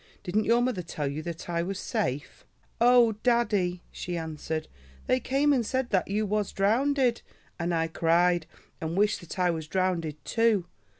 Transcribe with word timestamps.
Didn't 0.23 0.45
your 0.45 0.63
mother 0.63 0.81
tell 0.81 1.05
you 1.07 1.21
that 1.21 1.47
I 1.47 1.61
was 1.61 1.77
safe?" 1.77 2.43
"Oh! 2.79 3.11
daddie," 3.21 3.83
she 3.91 4.17
answered, 4.17 4.67
"they 5.05 5.19
came 5.19 5.53
and 5.53 5.63
said 5.63 5.91
that 5.91 6.07
you 6.07 6.25
was 6.25 6.51
drownded, 6.51 7.21
and 7.59 7.71
I 7.71 7.85
cried 7.87 8.47
and 8.81 8.97
wished 8.97 9.19
that 9.19 9.37
I 9.37 9.51
was 9.51 9.67
drownded 9.67 10.17
too. 10.25 10.65